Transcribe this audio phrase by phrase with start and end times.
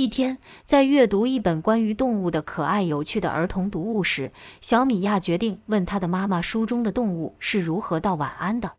[0.00, 4.30] 一天，在阅读一本关于动物的可爱有趣的儿童读物时，
[4.60, 8.74] 小米娅决定问她的妈妈：“书中的动物是如何道晚安的？”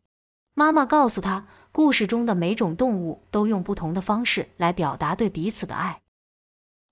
[0.55, 5.99] 妈妈告诉她，故事中的每种动物都用不同的方式来表达对彼此的爱。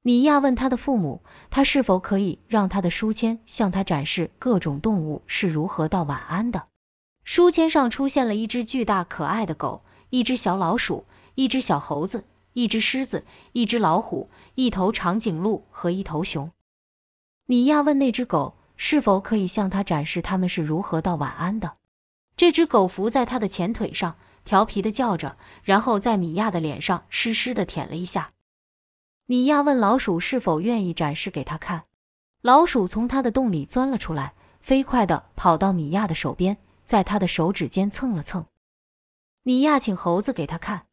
[0.02, 6.66] 米娅问她的父母：“她是否可以让她的书签向她展示各种动物是如何道晚安的？”
[7.24, 12.26] 书签上出现了一只巨大可爱的狗，一只小老鼠，一只小猴子。
[12.58, 16.52] 一只狮子，一只老虎，一头长颈鹿和一头熊。
[17.46, 21.78] 米娅问那只狗是否可以向他展示他们是如何道晚安的。
[22.36, 28.34] 这只狗伏在他的前腿上，调皮的叫着，然后在米娅的脸上湿湿的舔了一下。
[29.28, 31.84] 米娅问老鼠是否愿意展示给他看。
[32.42, 38.48] 老鼠从它的洞里钻了出来，飞快地跑到米娅的手边，在她的手指间蹭了蹭。
[39.44, 40.87] 米娅请猴子给他看。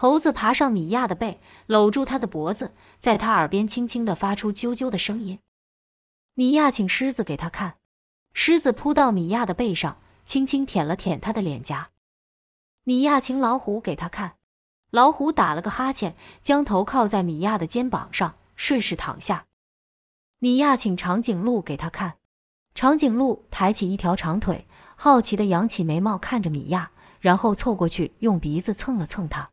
[0.00, 5.40] 猴子爬上米娅的背，搂住她的脖子，在她耳边轻轻地发出啾啾的声音。
[6.34, 7.78] 米娅请狮子给她看，
[8.32, 11.88] 狮子扑到米娅的背上，轻轻舔了舔她的脸颊。
[12.84, 14.36] 米娅请老虎给她看，
[14.92, 19.46] 老虎打了个哈欠，将头靠在米娅的肩膀上，顺势躺下。
[20.38, 22.18] 米娅请长颈鹿给她看，
[22.72, 29.50] 长颈鹿抬起一条长腿，好奇地扬起眉毛看着米娅，然后凑过去用鼻子蹭了蹭她。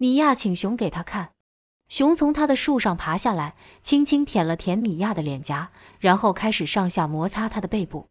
[0.00, 1.30] 米娅请熊给他看，
[1.88, 8.08] 熊从他的树上爬下来，轻轻舔了舔米娅的脸颊，然后开始上下摩擦她的背部。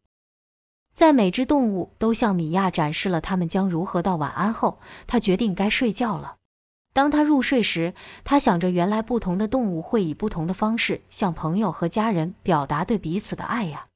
[0.93, 6.35] 在每只动物都向米娅展示了他们将如何道晚安后，他决定该睡觉了。
[6.91, 7.93] 当他入睡时，
[8.25, 13.86] 他想着原来不同的动物会以不同的方式向朋友和家人表达对彼此的爱呀。